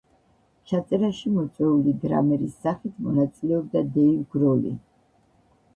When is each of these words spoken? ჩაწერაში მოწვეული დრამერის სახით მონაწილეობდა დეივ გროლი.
ჩაწერაში 0.69 1.33
მოწვეული 1.33 1.93
დრამერის 2.07 2.57
სახით 2.65 2.99
მონაწილეობდა 3.09 3.87
დეივ 4.01 4.19
გროლი. 4.37 4.75